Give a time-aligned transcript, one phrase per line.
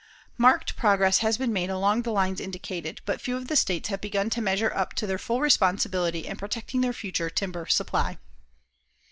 [0.35, 4.01] Marked progress has been made along the lines indicated, but few of the states have
[4.01, 8.17] begun to measure up to their full responsibility in protecting their future timber supply.